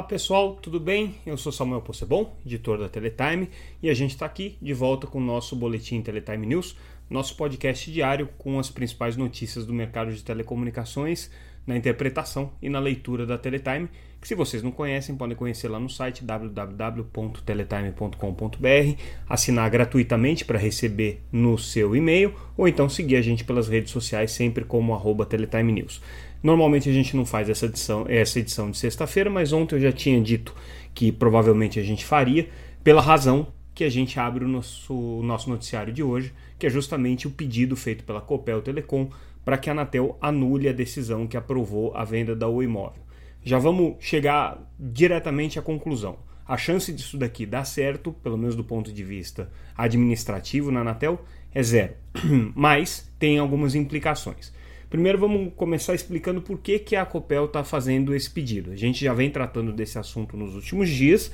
[0.00, 1.16] Olá pessoal, tudo bem?
[1.26, 3.50] Eu sou Samuel Possebon, editor da Teletime,
[3.82, 6.74] e a gente está aqui de volta com o nosso boletim Teletime News,
[7.10, 11.30] nosso podcast diário com as principais notícias do mercado de telecomunicações,
[11.66, 13.90] na interpretação e na leitura da Teletime,
[14.20, 21.22] que se vocês não conhecem, podem conhecer lá no site www.teletime.com.br, assinar gratuitamente para receber
[21.30, 25.72] no seu e-mail, ou então seguir a gente pelas redes sociais, sempre como arroba Teletime
[25.72, 26.00] News.
[26.42, 29.92] Normalmente a gente não faz essa edição, essa edição de sexta-feira, mas ontem eu já
[29.92, 30.54] tinha dito
[30.94, 32.48] que provavelmente a gente faria,
[32.82, 36.70] pela razão que a gente abre o nosso, o nosso noticiário de hoje, que é
[36.70, 39.08] justamente o pedido feito pela Copel Telecom
[39.44, 43.02] para que a Anatel anule a decisão que aprovou a venda da Oi Imóvel.
[43.42, 46.18] Já vamos chegar diretamente à conclusão.
[46.46, 51.24] A chance disso daqui dar certo, pelo menos do ponto de vista administrativo na Anatel,
[51.54, 51.94] é zero.
[52.54, 54.52] Mas tem algumas implicações.
[54.90, 58.72] Primeiro vamos começar explicando por que, que a Copel está fazendo esse pedido.
[58.72, 61.30] A gente já vem tratando desse assunto nos últimos dias.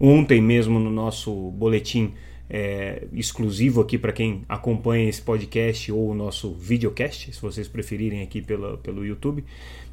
[0.00, 2.14] Ontem mesmo no nosso boletim
[2.48, 8.22] é, exclusivo aqui para quem acompanha esse podcast ou o nosso videocast, se vocês preferirem
[8.22, 9.44] aqui pela, pelo YouTube.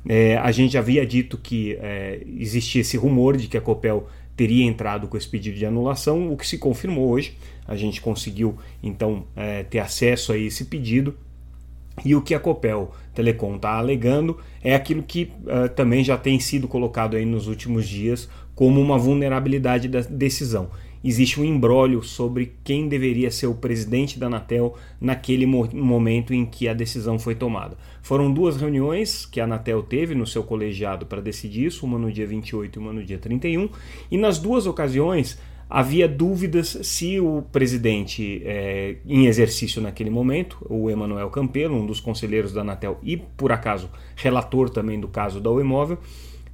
[0.07, 4.63] É, a gente havia dito que é, existia esse rumor de que a Copel teria
[4.63, 7.37] entrado com esse pedido de anulação, o que se confirmou hoje.
[7.67, 11.13] A gente conseguiu então é, ter acesso a esse pedido
[12.03, 16.39] e o que a Copel Telecom está alegando é aquilo que uh, também já tem
[16.39, 20.69] sido colocado aí nos últimos dias como uma vulnerabilidade da decisão.
[21.03, 26.45] Existe um embrólio sobre quem deveria ser o presidente da Anatel naquele mo momento em
[26.45, 27.75] que a decisão foi tomada.
[28.03, 32.11] Foram duas reuniões que a Anatel teve no seu colegiado para decidir isso, uma no
[32.11, 33.67] dia 28 e uma no dia 31,
[34.11, 35.39] e nas duas ocasiões
[35.71, 42.01] havia dúvidas se o presidente é, em exercício naquele momento, o Emanuel Campelo, um dos
[42.01, 45.97] conselheiros da Anatel e, por acaso, relator também do caso da Imóvel,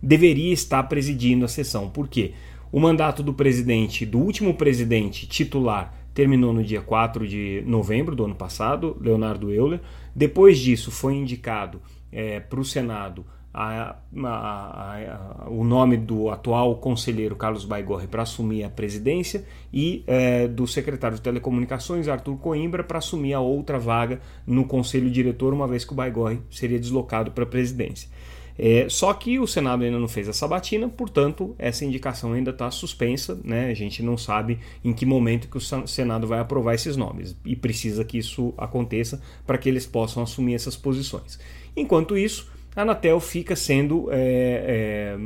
[0.01, 1.89] deveria estar presidindo a sessão.
[1.89, 2.33] Por quê?
[2.71, 8.23] O mandato do presidente, do último presidente titular, terminou no dia 4 de novembro do
[8.23, 9.79] ano passado, Leonardo Euler.
[10.15, 13.25] Depois disso, foi indicado é, para o Senado
[13.59, 20.03] a, a, a, o nome do atual conselheiro Carlos Baigorre para assumir a presidência e
[20.05, 25.55] é, do secretário de Telecomunicações Arthur Coimbra para assumir a outra vaga no conselho diretor,
[25.55, 28.07] uma vez que o Baigorre seria deslocado para a presidência.
[28.59, 32.69] É, só que o Senado ainda não fez a sabatina, portanto, essa indicação ainda está
[32.69, 33.39] suspensa.
[33.43, 33.69] Né?
[33.69, 37.55] A gente não sabe em que momento que o Senado vai aprovar esses nomes e
[37.55, 41.39] precisa que isso aconteça para que eles possam assumir essas posições.
[41.75, 45.17] Enquanto isso, a Anatel fica sendo, é, é,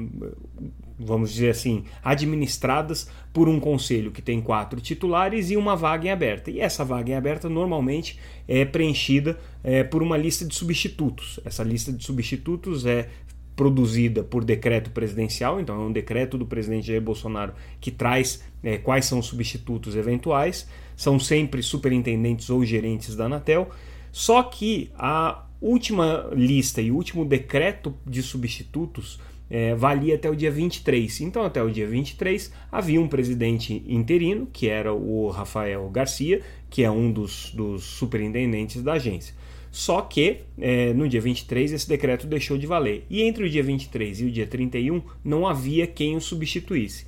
[0.97, 6.11] vamos dizer assim, administradas por um conselho que tem quatro titulares e uma vaga em
[6.11, 6.49] aberta.
[6.49, 8.17] E essa vaga em aberta normalmente
[8.47, 11.41] é preenchida é, por uma lista de substitutos.
[11.43, 13.09] Essa lista de substitutos é
[13.53, 18.77] produzida por decreto presidencial, então é um decreto do presidente Jair Bolsonaro que traz é,
[18.77, 23.69] quais são os substitutos eventuais, são sempre superintendentes ou gerentes da Anatel,
[24.09, 30.49] só que a última lista e último decreto de substitutos é, valia até o dia
[30.49, 31.21] 23.
[31.21, 36.83] Então, até o dia 23, havia um presidente interino, que era o Rafael Garcia, que
[36.83, 39.35] é um dos, dos superintendentes da agência.
[39.69, 43.05] Só que é, no dia 23 esse decreto deixou de valer.
[43.09, 47.05] E entre o dia 23 e o dia 31 não havia quem o substituísse.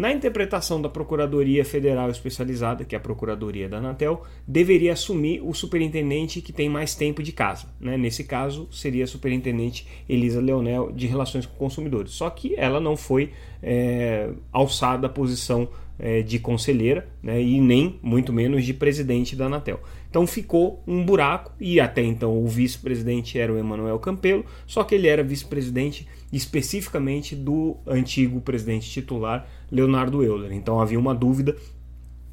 [0.00, 5.52] Na interpretação da Procuradoria Federal Especializada, que é a Procuradoria da Anatel, deveria assumir o
[5.52, 7.66] superintendente que tem mais tempo de casa.
[7.78, 7.98] Né?
[7.98, 12.12] Nesse caso, seria a superintendente Elisa Leonel de Relações com Consumidores.
[12.12, 15.68] Só que ela não foi é, alçada à posição
[16.00, 19.80] é, de conselheira né, e nem muito menos de presidente da Anatel.
[20.08, 24.94] Então ficou um buraco e até então o vice-presidente era o Emanuel Campelo, só que
[24.94, 30.52] ele era vice-presidente especificamente do antigo presidente titular Leonardo Euler.
[30.52, 31.56] Então havia uma dúvida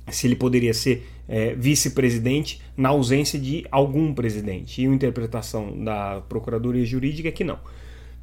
[0.10, 4.82] se ele poderia ser é, vice-presidente na ausência de algum presidente.
[4.82, 7.60] E a interpretação da Procuradoria Jurídica é que não.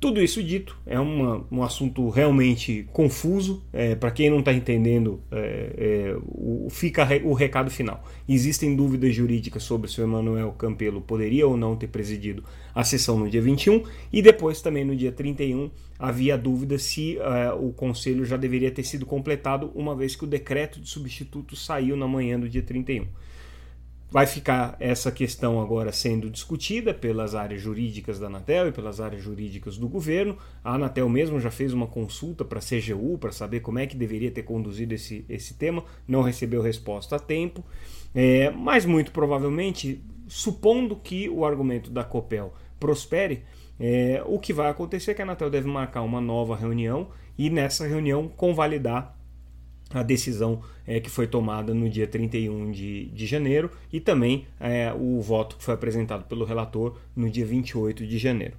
[0.04, 3.64] Tudo isso dito, é uma, um assunto realmente confuso.
[3.72, 8.04] É, Para quem não está entendendo, é, é, o, fica o recado final.
[8.28, 13.18] Existem dúvidas jurídicas sobre se o Emanuel Campelo poderia ou não ter presidido a sessão
[13.18, 18.26] no dia 21, e depois também no dia 31 havia dúvida se é, o conselho
[18.26, 22.38] já deveria ter sido completado, uma vez que o decreto de substituto saiu na manhã
[22.38, 23.06] do dia 31.
[24.14, 29.20] Vai ficar essa questão agora sendo discutida pelas áreas jurídicas da Anatel e pelas áreas
[29.20, 30.38] jurídicas do governo.
[30.62, 33.96] A Anatel mesmo já fez uma consulta para a CGU para saber como é que
[33.96, 37.64] deveria ter conduzido esse, esse tema, não recebeu resposta a tempo,
[38.14, 43.42] é, mas muito provavelmente supondo que o argumento da Copel prospere,
[43.80, 47.50] é, o que vai acontecer é que a Anatel deve marcar uma nova reunião e
[47.50, 49.13] nessa reunião convalidar
[49.90, 54.92] a decisão é, que foi tomada no dia 31 de, de janeiro e também é,
[54.92, 58.56] o voto que foi apresentado pelo relator no dia 28 de janeiro.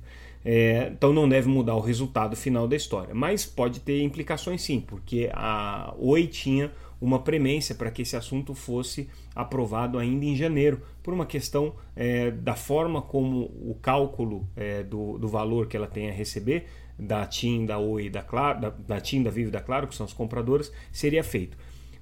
[0.48, 4.80] É, então não deve mudar o resultado final da história, mas pode ter implicações sim,
[4.80, 10.81] porque a Oi tinha uma premência para que esse assunto fosse aprovado ainda em janeiro,
[11.01, 15.88] por uma questão é, da forma como o cálculo é, do, do valor que ela
[15.88, 16.66] tem a receber
[16.97, 20.06] da TIM, da Oi, da, Claro, da, da TIM, da Vivo da Claro, que são
[20.06, 21.57] as compradoras, seria feito.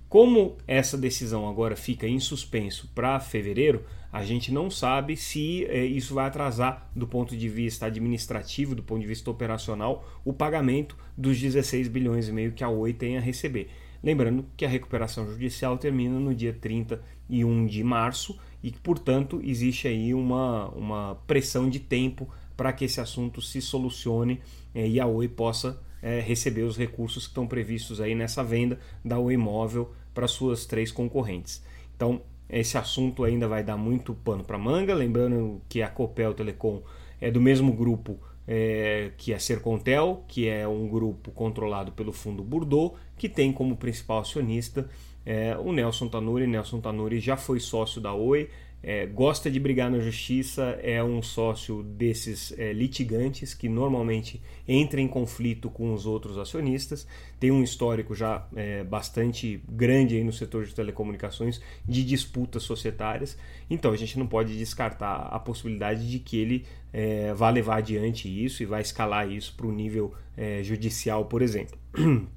[0.07, 5.84] Como essa decisão agora fica em suspenso para fevereiro, a gente não sabe se é,
[5.84, 10.96] isso vai atrasar do ponto de vista administrativo, do ponto de vista operacional, o pagamento
[11.18, 13.69] dos 16 bilhões e meio que a Oi tem a receber.
[14.04, 20.13] Lembrando que a recuperação judicial termina no dia 31 de março e portanto, existe aí
[20.13, 24.41] uma, uma pressão de tempo para que esse assunto se solucione
[24.73, 28.79] é, e a Oi possa é, receber os recursos que estão previstos aí nessa venda
[29.03, 31.63] da Oi Móvel para suas três concorrentes.
[31.95, 36.81] Então, esse assunto ainda vai dar muito pano para manga, lembrando que a Copel Telecom
[37.19, 42.44] é do mesmo grupo é, que a Sercontel, que é um grupo controlado pelo fundo
[42.44, 44.89] Bordeaux, que tem como principal acionista
[45.25, 46.47] é, o Nelson Tanuri.
[46.47, 48.50] Nelson Tanuri já foi sócio da Oi,
[48.83, 55.00] é, gosta de brigar na justiça, é um sócio desses é, litigantes que normalmente entra
[55.00, 57.07] em conflito com os outros acionistas,
[57.39, 63.38] tem um histórico já é, bastante grande aí no setor de telecomunicações de disputas societárias,
[63.69, 68.27] então a gente não pode descartar a possibilidade de que ele é, vá levar adiante
[68.27, 71.77] isso e vai escalar isso para o nível é, judicial, por exemplo.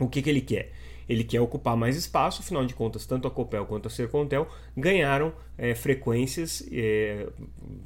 [0.00, 0.72] o que, que ele quer?
[1.12, 5.30] Ele quer ocupar mais espaço, afinal de contas, tanto a Copel quanto a Sercontel ganharam
[5.58, 7.28] é, frequências, é,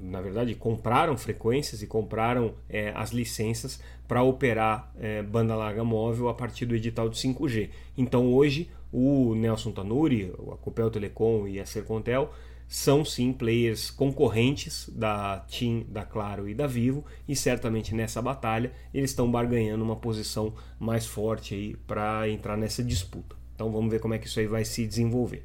[0.00, 6.28] na verdade, compraram frequências e compraram é, as licenças para operar é, banda larga móvel
[6.28, 7.70] a partir do edital de 5G.
[7.98, 12.32] Então, hoje, o Nelson Tanuri, a Copel Telecom e a Sercontel
[12.68, 18.72] são sim players concorrentes da TIM, da Claro e da Vivo e certamente nessa batalha
[18.92, 23.36] eles estão barganhando uma posição mais forte aí para entrar nessa disputa.
[23.54, 25.42] Então vamos ver como é que isso aí vai se desenvolver.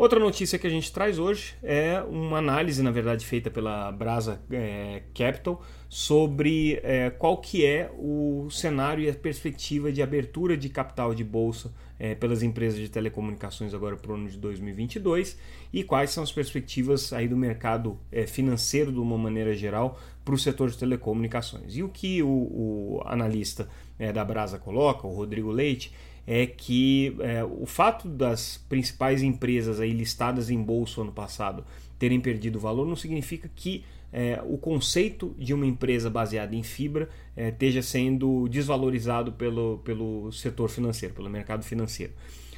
[0.00, 4.40] Outra notícia que a gente traz hoje é uma análise, na verdade, feita pela Brasa
[4.50, 10.70] é, Capital sobre é, qual que é o cenário e a perspectiva de abertura de
[10.70, 11.70] capital de bolsa
[12.00, 15.36] é, pelas empresas de telecomunicações agora para o ano de 2022
[15.70, 20.34] e quais são as perspectivas aí do mercado é, financeiro de uma maneira geral para
[20.34, 21.76] o setor de telecomunicações.
[21.76, 23.68] E o que o, o analista
[23.98, 25.92] é, da Brasa coloca, o Rodrigo Leite,
[26.26, 31.64] é que é, o fato das principais empresas aí listadas em bolsa ano passado
[31.98, 37.08] terem perdido valor não significa que é, o conceito de uma empresa baseada em fibra
[37.36, 42.12] é, esteja sendo desvalorizado pelo, pelo setor financeiro, pelo mercado financeiro.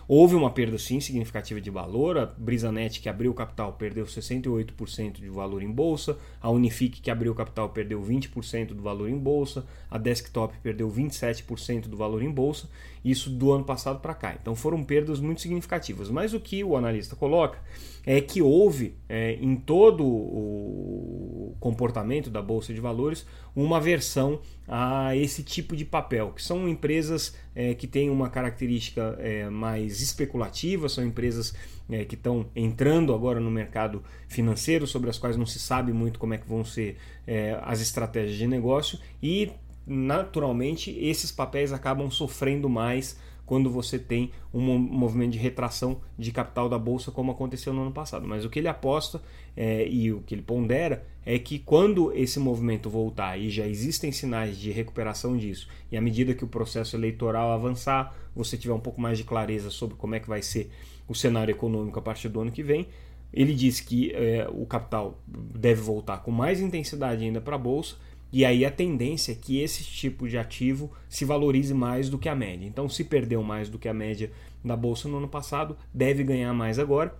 [0.08, 2.18] Houve uma perda sim significativa de valor.
[2.18, 6.18] A Brisanet, que abriu capital, perdeu 68% de valor em bolsa.
[6.40, 9.64] A Unifique, que abriu capital, perdeu 20% do valor em bolsa.
[9.90, 12.68] A Desktop perdeu 27% do valor em bolsa.
[13.04, 14.36] Isso do ano passado para cá.
[14.40, 16.10] Então foram perdas muito significativas.
[16.10, 17.58] Mas o que o analista coloca
[18.04, 25.14] é que houve é, em todo o comportamento da bolsa de valores uma aversão a
[25.16, 30.88] esse tipo de papel, que são empresas é, que têm uma característica é, mais especulativa,
[30.88, 31.54] são empresas
[31.90, 36.18] é, que estão entrando agora no mercado financeiro, sobre as quais não se sabe muito
[36.18, 39.50] como é que vão ser é, as estratégias de negócio e
[39.86, 43.18] naturalmente esses papéis acabam sofrendo mais
[43.52, 47.92] quando você tem um movimento de retração de capital da bolsa, como aconteceu no ano
[47.92, 48.26] passado.
[48.26, 49.20] Mas o que ele aposta
[49.54, 54.10] é, e o que ele pondera é que quando esse movimento voltar e já existem
[54.10, 58.80] sinais de recuperação disso, e à medida que o processo eleitoral avançar, você tiver um
[58.80, 60.70] pouco mais de clareza sobre como é que vai ser
[61.06, 62.88] o cenário econômico a partir do ano que vem,
[63.34, 67.96] ele diz que é, o capital deve voltar com mais intensidade ainda para a bolsa
[68.32, 72.28] e aí a tendência é que esse tipo de ativo se valorize mais do que
[72.28, 72.66] a média.
[72.66, 74.32] Então, se perdeu mais do que a média
[74.64, 77.14] da bolsa no ano passado, deve ganhar mais agora.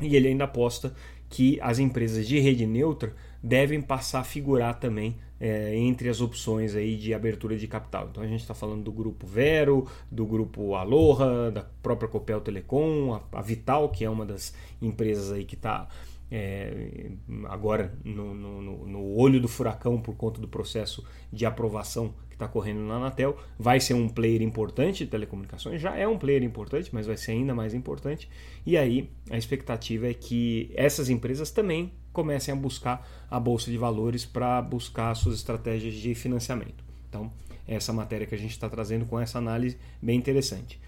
[0.00, 0.94] E ele ainda aposta
[1.28, 6.74] que as empresas de rede neutra devem passar a figurar também é, entre as opções
[6.74, 8.08] aí de abertura de capital.
[8.10, 13.14] Então a gente está falando do grupo Vero, do grupo Aloha, da própria Copel Telecom,
[13.14, 15.88] a, a Vital, que é uma das empresas aí que está
[16.30, 17.10] é,
[17.46, 22.46] agora no, no, no, olho do furacão por conta do processo de aprovação que está
[22.46, 26.90] correndo na Anatel, vai ser um player importante de telecomunicações, já é um player importante,
[26.92, 28.28] mas vai ser ainda mais importante.
[28.66, 33.78] E aí a expectativa é que essas empresas também comecem a buscar a bolsa de
[33.78, 36.84] valores para buscar suas estratégias de financiamento.
[37.08, 37.32] Então,
[37.66, 40.80] essa matéria que a gente está trazendo com essa análise bem interessante.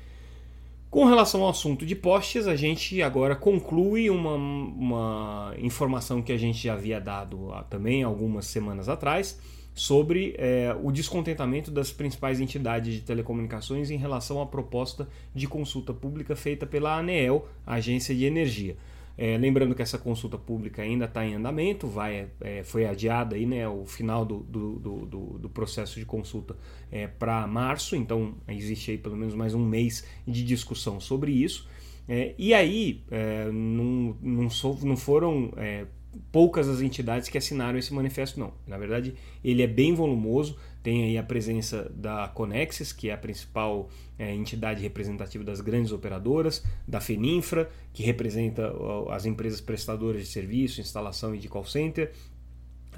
[0.91, 6.37] Com relação ao assunto de postes, a gente agora conclui uma, uma informação que a
[6.37, 9.39] gente já havia dado também algumas semanas atrás
[9.73, 15.95] sobre é, o descontentamento das principais entidades de telecomunicações em relação à proposta de consulta
[15.95, 18.77] pública feita pela ANEEL, Agência de Energia.
[19.23, 23.45] É, lembrando que essa consulta pública ainda está em andamento, vai, é, foi adiada aí,
[23.45, 26.57] né, o final do, do, do, do processo de consulta
[26.91, 31.69] é, para março, então existe aí pelo menos mais um mês de discussão sobre isso.
[32.09, 35.85] É, e aí é, não, não, sou, não foram é,
[36.33, 38.55] poucas as entidades que assinaram esse manifesto, não.
[38.67, 43.19] Na verdade, ele é bem volumoso, tem aí a presença da Conexis, que é a
[43.19, 48.73] principal é, entidade representativa das grandes operadoras, da Feninfra, que representa
[49.11, 52.13] as empresas prestadoras de serviço, instalação e de call center,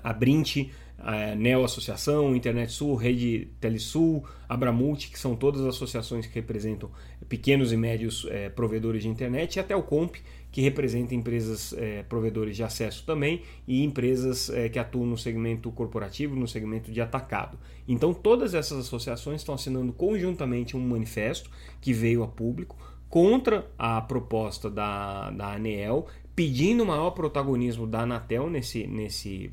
[0.02, 6.34] a Brint, a Neo Associação, Internet Sul, Rede Telesul, Abramult, que são todas associações que
[6.34, 6.90] representam
[7.28, 10.16] pequenos e médios é, provedores de internet, e até o Comp,
[10.52, 15.72] que representa empresas é, provedores de acesso também e empresas é, que atuam no segmento
[15.72, 17.58] corporativo, no segmento de atacado.
[17.88, 22.76] Então, todas essas associações estão assinando conjuntamente um manifesto que veio a público
[23.08, 29.50] contra a proposta da, da ANEEL, pedindo maior protagonismo da Anatel nesse, nesse,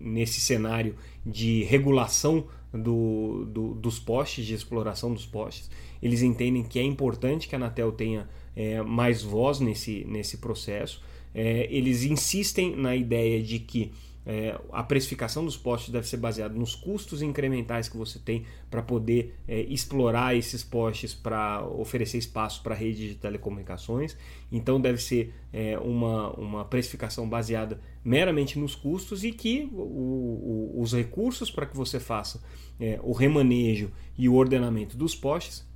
[0.00, 5.70] nesse cenário de regulação do, do, dos postes, de exploração dos postes.
[6.02, 11.02] Eles entendem que é importante que a Anatel tenha é, mais voz nesse, nesse processo.
[11.34, 13.92] É, eles insistem na ideia de que
[14.32, 18.80] é, a precificação dos postes deve ser baseada nos custos incrementais que você tem para
[18.80, 24.16] poder é, explorar esses postes para oferecer espaço para a rede de telecomunicações.
[24.52, 30.80] Então deve ser é, uma, uma precificação baseada meramente nos custos e que o, o,
[30.80, 32.40] os recursos para que você faça
[32.78, 35.68] é, o remanejo e o ordenamento dos postes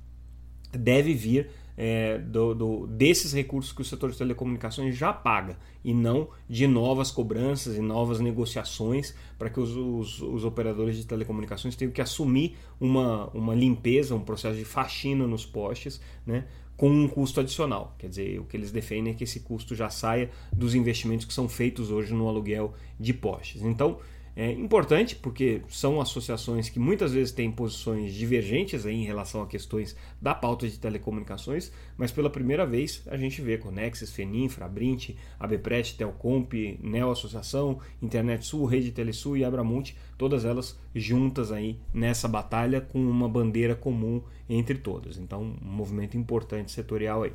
[0.71, 5.93] deve vir é, do, do, desses recursos que o setor de telecomunicações já paga e
[5.93, 11.75] não de novas cobranças e novas negociações para que os, os, os, operadores de telecomunicações
[11.75, 16.45] tenham que assumir uma, uma limpeza, um processo de faxina nos postes, né,
[16.77, 17.95] com um custo adicional.
[17.97, 21.33] Quer dizer, o que eles defendem é que esse custo já saia dos investimentos que
[21.33, 23.61] são feitos hoje no aluguel de postes.
[23.61, 23.99] Então,
[24.35, 29.95] é importante porque são associações que muitas vezes têm posições divergentes em relação a questões
[30.21, 35.95] da pauta de telecomunicações, mas pela primeira vez a gente vê Conexis, Feninfra, Abrint, ABPRET,
[35.95, 42.81] Telcomp, Neo Associação, Internet Sul, Rede Telesul e Abramonte, todas elas juntas aí nessa batalha
[42.81, 45.17] com uma bandeira comum entre todas.
[45.17, 47.31] Então, um movimento importante setorial aí.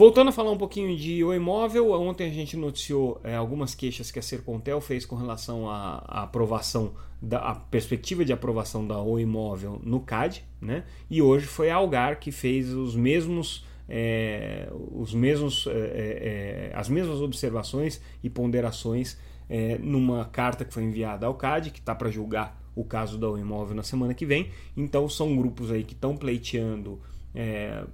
[0.00, 4.10] Voltando a falar um pouquinho de o imóvel, ontem a gente noticiou é, algumas queixas
[4.10, 9.20] que a Sercontel fez com relação à, à aprovação, da perspectiva de aprovação da o
[9.20, 10.84] imóvel no CAD, né?
[11.10, 16.72] E hoje foi a Algar que fez os mesmos é, os mesmos, é, é, é
[16.74, 19.18] as mesmas observações e ponderações
[19.50, 23.28] é, numa carta que foi enviada ao CAD, que está para julgar o caso da
[23.28, 24.48] o imóvel na semana que vem.
[24.74, 26.98] Então são grupos aí que estão pleiteando
[27.34, 27.84] é,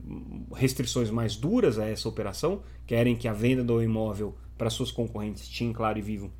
[0.54, 5.48] restrições mais duras a essa operação, querem que a venda do imóvel para suas concorrentes
[5.48, 6.32] TIM, Claro e Vivo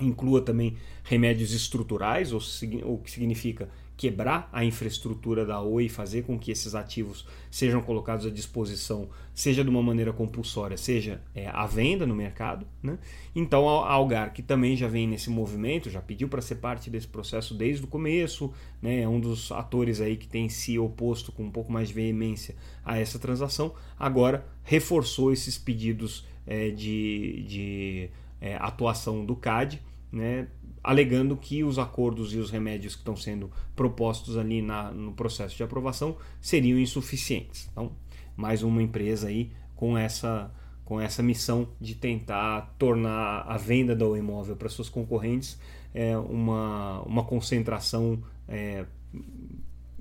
[0.00, 6.38] inclua também remédios estruturais, o que significa quebrar a infraestrutura da Oi e fazer com
[6.38, 11.64] que esses ativos sejam colocados à disposição, seja de uma maneira compulsória, seja é, à
[11.66, 12.66] venda no mercado.
[12.82, 12.98] Né?
[13.34, 17.06] Então a Algar, que também já vem nesse movimento, já pediu para ser parte desse
[17.06, 19.02] processo desde o começo, né?
[19.02, 22.56] é um dos atores aí que tem se oposto com um pouco mais de veemência
[22.84, 28.10] a essa transação, agora reforçou esses pedidos é, de, de
[28.40, 29.80] é, atuação do CAD,
[30.12, 30.46] né,
[30.84, 35.56] alegando que os acordos e os remédios que estão sendo propostos ali na, no processo
[35.56, 37.68] de aprovação seriam insuficientes.
[37.72, 37.92] Então,
[38.36, 40.52] mais uma empresa aí com essa,
[40.84, 45.58] com essa missão de tentar tornar a venda do imóvel para suas concorrentes
[45.94, 48.84] é, uma, uma concentração é,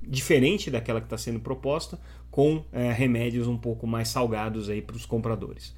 [0.02, 2.00] diferente daquela que está sendo proposta,
[2.32, 5.76] com é, remédios um pouco mais salgados aí para os compradores.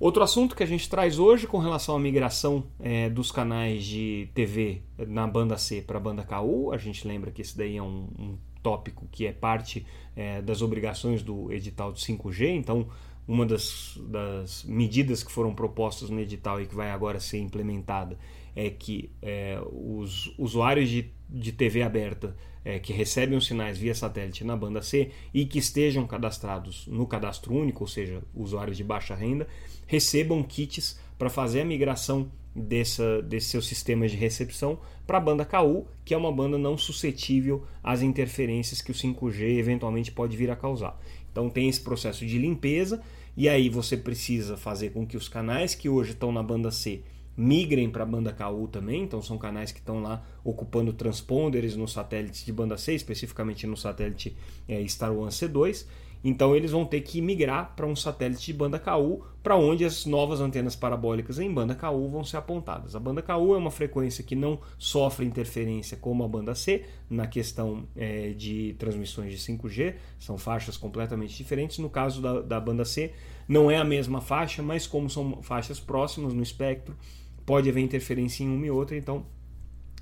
[0.00, 4.28] Outro assunto que a gente traz hoje com relação à migração é, dos canais de
[4.32, 7.82] TV na banda C para a banda KU, a gente lembra que esse daí é
[7.82, 12.86] um, um tópico que é parte é, das obrigações do edital de 5G, então
[13.28, 18.18] uma das, das, medidas que foram propostas no edital e que vai agora ser implementada
[18.56, 23.94] é que é, os usuários de, de TV aberta é, que recebem os sinais via
[23.94, 28.82] satélite na banda C e que estejam cadastrados no cadastro único, ou seja, usuários de
[28.82, 29.46] baixa renda,
[29.86, 35.44] recebam kits para fazer a migração dessa, desse seu sistema de recepção para a banda
[35.44, 40.50] KU, que é uma banda não suscetível às interferências que o 5G eventualmente pode vir
[40.50, 40.98] a causar.
[41.30, 43.02] Então tem esse processo de limpeza
[43.38, 47.04] e aí você precisa fazer com que os canais que hoje estão na banda C
[47.36, 51.92] migrem para a banda KU também, então são canais que estão lá ocupando transponders nos
[51.92, 55.86] satélites de banda C, especificamente no satélite é, Star One C2.
[56.22, 60.04] Então eles vão ter que migrar para um satélite de banda KU, para onde as
[60.04, 62.94] novas antenas parabólicas em banda KU vão ser apontadas.
[62.96, 67.26] A banda KU é uma frequência que não sofre interferência como a banda C na
[67.26, 71.78] questão é, de transmissões de 5G, são faixas completamente diferentes.
[71.78, 73.12] No caso da, da banda C,
[73.46, 76.96] não é a mesma faixa, mas como são faixas próximas no espectro,
[77.46, 79.24] pode haver interferência em uma e outra, então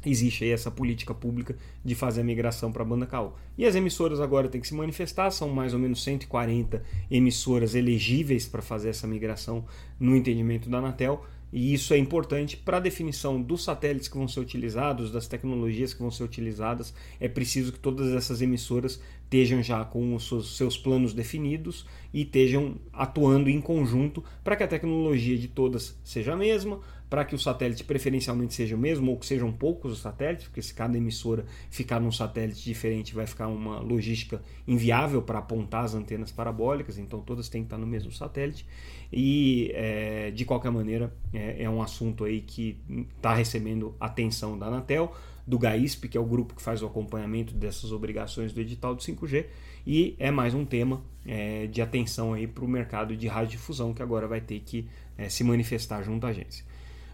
[0.07, 3.33] existe aí essa política pública de fazer a migração para a banda KU.
[3.59, 8.47] E as emissoras agora têm que se manifestar, são mais ou menos 140 emissoras elegíveis
[8.47, 9.65] para fazer essa migração
[9.99, 11.25] no entendimento da Anatel.
[11.53, 15.95] E isso é importante para a definição dos satélites que vão ser utilizados, das tecnologias
[15.95, 16.93] que vão ser utilizadas.
[17.21, 22.77] É preciso que todas essas emissoras estejam já com os seus planos definidos e estejam
[22.93, 27.39] atuando em conjunto para que a tecnologia de todas seja a mesma, para que o
[27.39, 31.45] satélite preferencialmente seja o mesmo ou que sejam poucos os satélites, porque se cada emissora
[31.71, 37.21] ficar num satélite diferente vai ficar uma logística inviável para apontar as antenas parabólicas, então
[37.21, 38.67] todas têm que estar no mesmo satélite
[39.13, 42.81] e é, de qualquer maneira é, é um assunto aí que
[43.17, 45.15] está recebendo atenção da Anatel,
[45.47, 49.01] do GAISP, que é o grupo que faz o acompanhamento dessas obrigações do edital do
[49.01, 49.47] 5G,
[49.87, 54.03] e é mais um tema é, de atenção aí para o mercado de radiodifusão que
[54.03, 56.65] agora vai ter que é, se manifestar junto à agência.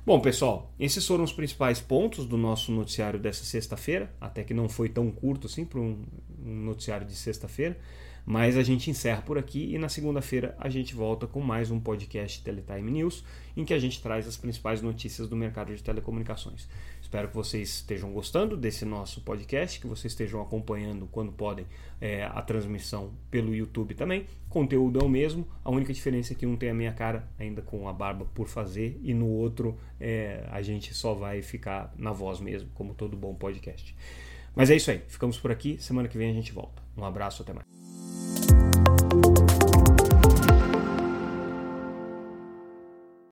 [0.04, 4.68] Bom, pessoal, esses foram os principais pontos do nosso noticiário dessa sexta-feira, até que não
[4.68, 6.04] foi tão curto assim para um,
[6.44, 7.78] um noticiário de sexta-feira,
[8.26, 11.78] mas a gente encerra por aqui e na segunda-feira a gente volta com mais um
[11.78, 13.24] podcast Teletime News,
[13.56, 16.68] em que a gente traz as principais notícias do mercado de telecomunicações.
[17.12, 21.66] Espero que vocês estejam gostando desse nosso podcast, que vocês estejam acompanhando quando podem
[22.00, 24.26] é, a transmissão pelo YouTube também.
[24.48, 27.60] Conteúdo é o mesmo, a única diferença é que um tem a minha cara ainda
[27.60, 32.12] com a barba por fazer e no outro é, a gente só vai ficar na
[32.12, 33.94] voz mesmo, como todo bom podcast.
[34.56, 35.76] Mas é isso aí, ficamos por aqui.
[35.82, 36.82] Semana que vem a gente volta.
[36.96, 39.11] Um abraço, até mais.